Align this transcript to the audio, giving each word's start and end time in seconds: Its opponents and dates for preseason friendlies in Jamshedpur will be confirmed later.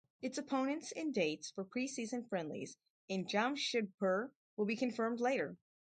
Its 0.23 0.39
opponents 0.39 0.91
and 0.91 1.13
dates 1.13 1.51
for 1.51 1.63
preseason 1.63 2.27
friendlies 2.27 2.75
in 3.07 3.23
Jamshedpur 3.27 4.31
will 4.57 4.65
be 4.65 4.75
confirmed 4.75 5.19
later. 5.19 5.57